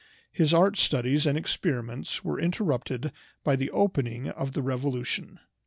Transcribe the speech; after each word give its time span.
His 0.31 0.51
art 0.51 0.77
studies 0.77 1.27
and 1.27 1.37
experiments 1.37 2.23
were 2.23 2.39
interrupted 2.39 3.11
by 3.43 3.55
the 3.55 3.69
opening 3.69 4.29
of 4.29 4.53
the 4.53 4.63
Revolution. 4.63 5.37